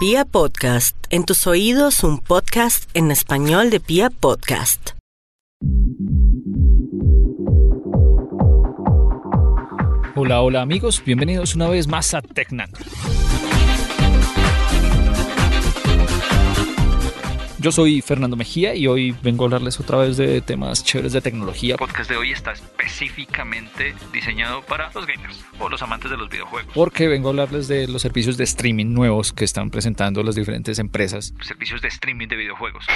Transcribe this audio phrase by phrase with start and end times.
[0.00, 4.92] Pia Podcast, en tus oídos un podcast en español de Pia Podcast.
[10.16, 12.78] Hola, hola amigos, bienvenidos una vez más a Tecnando.
[17.60, 21.20] Yo soy Fernando Mejía y hoy vengo a hablarles otra vez de temas chéveres de
[21.20, 21.74] tecnología.
[21.74, 26.30] El podcast de hoy está específicamente diseñado para los gamers o los amantes de los
[26.30, 26.72] videojuegos.
[26.72, 30.78] Porque vengo a hablarles de los servicios de streaming nuevos que están presentando las diferentes
[30.78, 31.34] empresas.
[31.42, 32.86] Servicios de streaming de videojuegos.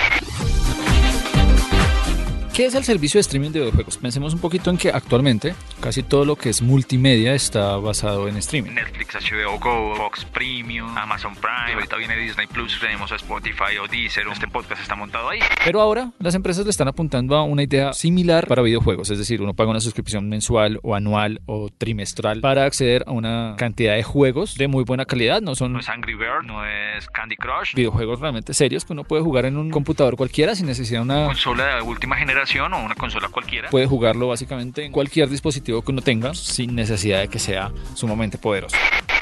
[2.54, 3.96] ¿Qué es el servicio de streaming de videojuegos?
[3.96, 8.36] Pensemos un poquito en que actualmente casi todo lo que es multimedia está basado en
[8.36, 8.70] streaming.
[8.70, 13.88] Netflix, HBO Go, Fox Premium, Amazon Prime, ahorita viene Disney Plus, tenemos a Spotify o
[13.88, 15.40] Deezer, este podcast está montado ahí.
[15.64, 19.42] Pero ahora las empresas le están apuntando a una idea similar para videojuegos, es decir,
[19.42, 24.04] uno paga una suscripción mensual o anual o trimestral para acceder a una cantidad de
[24.04, 27.74] juegos de muy buena calidad, no son No es Angry Bird, no es Candy Crush,
[27.74, 31.26] videojuegos realmente serios que uno puede jugar en un computador cualquiera sin necesidad de una
[31.26, 33.70] consola de última generación o una consola cualquiera.
[33.70, 38.38] puede jugarlo básicamente en cualquier dispositivo que uno tenga sin necesidad de que sea sumamente
[38.38, 38.76] poderoso.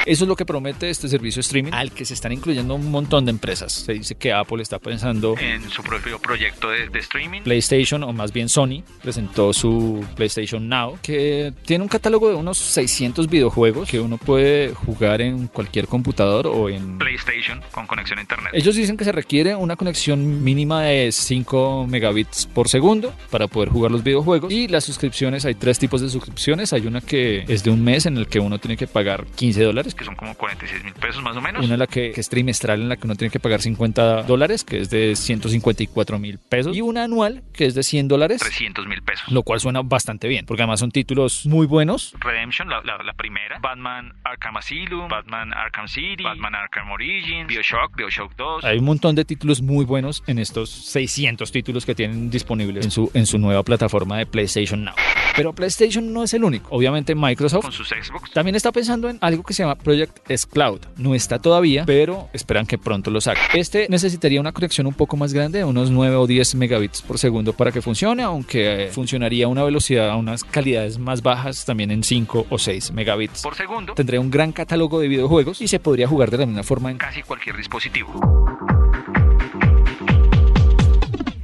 [0.06, 3.24] Eso es lo que promete este servicio streaming al que se están incluyendo un montón
[3.24, 3.72] de empresas.
[3.72, 7.42] Se dice que Apple está pensando En su propio proyecto de, de streaming.
[7.42, 12.58] PlayStation o más bien Sony presentó su PlayStation Now que tiene un catálogo de unos
[12.58, 18.22] 600 videojuegos que uno puede jugar en cualquier computador o en PlayStation con conexión a
[18.22, 18.52] internet.
[18.54, 23.68] Ellos dicen que se requiere una conexión mínima de 5 megabits por segundo para poder
[23.68, 24.52] jugar los videojuegos.
[24.52, 26.72] Y las suscripciones, hay tres tipos de suscripciones.
[26.72, 29.62] Hay una que es de un mes en el que uno tiene que pagar 15
[29.62, 29.91] dólares.
[29.94, 31.64] Que son como 46 mil pesos más o menos.
[31.64, 34.22] Una en la que, que es trimestral en la que uno tiene que pagar 50
[34.22, 36.76] dólares, que es de 154 mil pesos.
[36.76, 38.40] Y una anual que es de 100 dólares.
[38.40, 39.30] 300 mil pesos.
[39.30, 42.14] Lo cual suena bastante bien, porque además son títulos muy buenos.
[42.20, 43.58] Redemption, la, la, la primera.
[43.60, 48.64] Batman Arkham Asylum, Batman Arkham City, Batman Arkham Origins, Bioshock, Bioshock 2.
[48.64, 52.90] Hay un montón de títulos muy buenos en estos 600 títulos que tienen disponibles en
[52.90, 54.94] su, en su nueva plataforma de PlayStation Now.
[55.36, 56.68] Pero PlayStation no es el único.
[56.70, 58.30] Obviamente Microsoft Con sus Xbox.
[58.32, 60.80] también está pensando en algo que se llama Project S Cloud.
[60.96, 63.42] No está todavía, pero esperan que pronto lo saquen.
[63.54, 67.52] Este necesitaría una conexión un poco más grande, unos 9 o 10 megabits por segundo
[67.52, 71.90] para que funcione, aunque eh, funcionaría a una velocidad, a unas calidades más bajas, también
[71.90, 73.42] en 5 o 6 megabits.
[73.42, 76.62] Por segundo, Tendría un gran catálogo de videojuegos y se podría jugar de la misma
[76.62, 78.12] forma en casi cualquier dispositivo.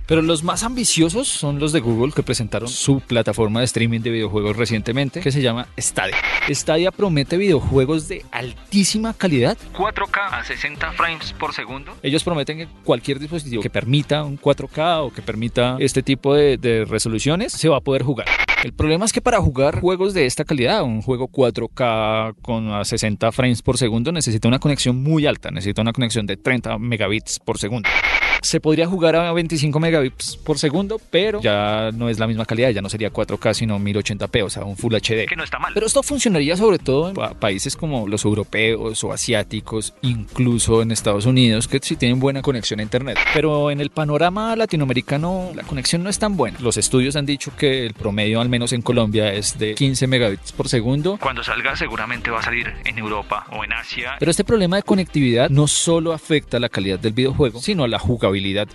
[0.08, 4.10] Pero los más ambiciosos son los de Google que presentaron su plataforma de streaming de
[4.10, 6.16] videojuegos recientemente que se llama Stadia.
[6.48, 9.58] Stadia promete videojuegos de altísima calidad.
[9.74, 11.94] 4K a 60 frames por segundo.
[12.02, 16.56] Ellos prometen que cualquier dispositivo que permita un 4K o que permita este tipo de,
[16.56, 18.28] de resoluciones se va a poder jugar.
[18.64, 22.82] El problema es que para jugar juegos de esta calidad, un juego 4K con a
[22.82, 27.38] 60 frames por segundo, necesita una conexión muy alta, necesita una conexión de 30 megabits
[27.40, 27.90] por segundo.
[28.42, 32.70] Se podría jugar a 25 megabits por segundo, pero ya no es la misma calidad,
[32.70, 35.26] ya no sería 4K sino 1080p, o sea, un Full HD.
[35.26, 35.72] Que no está mal.
[35.74, 40.92] Pero esto funcionaría sobre todo en pa- países como los europeos o asiáticos, incluso en
[40.92, 43.18] Estados Unidos, que sí tienen buena conexión a Internet.
[43.34, 46.58] Pero en el panorama latinoamericano la conexión no es tan buena.
[46.60, 50.52] Los estudios han dicho que el promedio, al menos en Colombia, es de 15 megabits
[50.52, 51.18] por segundo.
[51.20, 54.12] Cuando salga seguramente va a salir en Europa o en Asia.
[54.18, 57.98] Pero este problema de conectividad no solo afecta la calidad del videojuego, sino a la
[57.98, 58.27] jugabilidad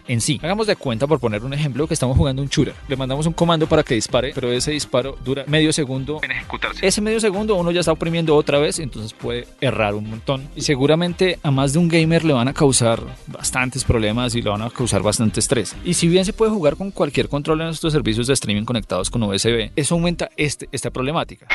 [0.07, 0.39] en sí.
[0.41, 2.73] Hagamos de cuenta, por poner un ejemplo, que estamos jugando un shooter.
[2.87, 6.85] Le mandamos un comando para que dispare, pero ese disparo dura medio segundo En ejecutarse.
[6.85, 10.47] ese medio segundo uno ya está oprimiendo otra vez, entonces puede errar un montón.
[10.55, 14.49] Y seguramente a más de un gamer le van a causar bastantes problemas y le
[14.49, 15.75] van a causar bastante estrés.
[15.85, 19.09] Y si bien se puede jugar con cualquier control en estos servicios de streaming conectados
[19.09, 21.47] con USB, eso aumenta este, esta problemática.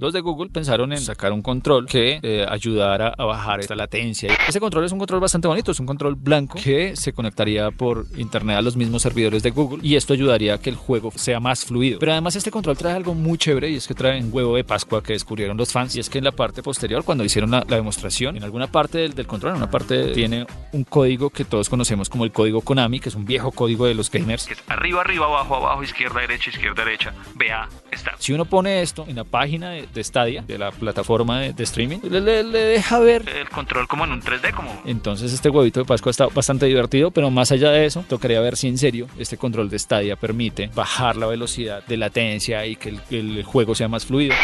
[0.00, 4.32] Los de Google pensaron en sacar un control que eh, ayudara a bajar esta latencia.
[4.48, 8.06] Ese control es un control bastante bonito, es un control blanco que se conectaría por
[8.16, 11.38] internet a los mismos servidores de Google y esto ayudaría a que el juego sea
[11.38, 11.98] más fluido.
[11.98, 14.64] Pero además este control trae algo muy chévere y es que trae un huevo de
[14.64, 17.62] Pascua que descubrieron los fans y es que en la parte posterior, cuando hicieron la,
[17.68, 21.44] la demostración, en alguna parte del, del control, en una parte tiene un código que
[21.44, 24.46] todos conocemos como el código Konami, que es un viejo código de los gamers.
[24.46, 27.12] Que es arriba, arriba, abajo, abajo, izquierda, derecha, izquierda, derecha.
[27.34, 28.14] BA, está.
[28.18, 31.62] Si uno pone esto en la página de, de Stadia, de la plataforma de, de
[31.64, 33.28] streaming, le, le- le deja ver.
[33.28, 37.10] El control como en un 3D, como Entonces este huevito de Pascua está bastante divertido,
[37.10, 40.68] pero más allá de eso, tocaría ver si en serio este control de Stadia permite
[40.74, 44.34] bajar la velocidad de latencia y que el, el juego sea más fluido.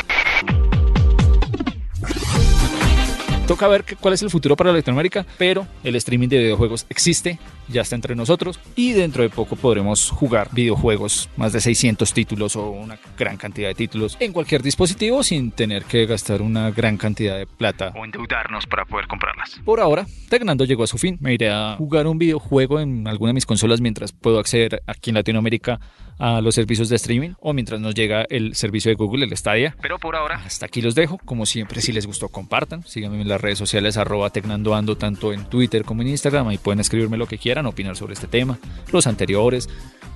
[3.47, 7.83] Toca ver cuál es el futuro para Latinoamérica, pero el streaming de videojuegos existe, ya
[7.83, 12.71] está entre nosotros y dentro de poco podremos jugar videojuegos, más de 600 títulos o
[12.71, 17.37] una gran cantidad de títulos en cualquier dispositivo sin tener que gastar una gran cantidad
[17.37, 17.93] de plata.
[17.97, 19.61] o endeudarnos para poder comprarlas.
[19.65, 21.17] Por ahora, Tecnando llegó a su fin.
[21.21, 25.11] Me iré a jugar un videojuego en alguna de mis consolas mientras puedo acceder aquí
[25.11, 25.81] en Latinoamérica
[26.19, 29.77] a los servicios de streaming o mientras nos llega el servicio de Google, el Stadia.
[29.81, 31.19] Pero por ahora, Hasta aquí los dejo.
[31.25, 32.83] Como siempre, si les gustó, compartan.
[32.85, 36.49] Síganme en las redes sociales arroba tecnandoando, tanto en Twitter como en Instagram.
[36.49, 38.59] Ahí pueden escribirme lo que quieran, opinar sobre este tema,
[38.93, 39.71] los anteriores.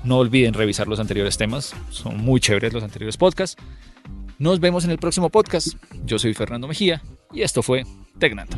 [0.05, 1.75] No olviden revisar los anteriores temas.
[1.89, 3.57] Son muy chéveres los anteriores podcasts.
[4.39, 5.69] Nos vemos en el próximo podcast.
[6.05, 7.03] Yo soy Fernando Mejía
[7.33, 7.85] y esto fue
[8.19, 8.57] Tecnando.